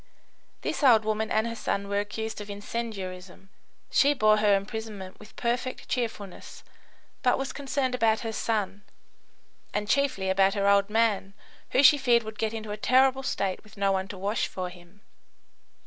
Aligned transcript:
This 0.61 0.81
old 0.81 1.05
woman 1.05 1.29
and 1.29 1.45
her 1.45 1.53
son 1.55 1.87
were 1.87 1.99
accused 1.99 2.41
of 2.41 2.49
incendiarism. 2.49 3.49
She 3.91 4.15
bore 4.15 4.37
her 4.37 4.55
imprisonment 4.55 5.19
with 5.19 5.35
perfect 5.35 5.87
cheerfulness, 5.87 6.63
but 7.21 7.37
was 7.37 7.53
concerned 7.53 7.93
about 7.93 8.21
her 8.21 8.31
son, 8.33 8.81
and 9.75 9.87
chiefly 9.87 10.27
about 10.31 10.55
her 10.55 10.67
"old 10.67 10.89
man," 10.89 11.35
who 11.69 11.83
she 11.83 11.99
feared 11.99 12.23
would 12.23 12.39
get 12.39 12.51
into 12.51 12.71
a 12.71 12.77
terrible 12.77 13.21
state 13.21 13.63
with 13.63 13.77
no 13.77 13.91
one 13.91 14.07
to 14.07 14.17
wash 14.17 14.47
for 14.47 14.69
him. 14.69 15.01